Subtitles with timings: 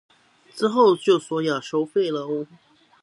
[0.55, 2.47] 之後就說要收費了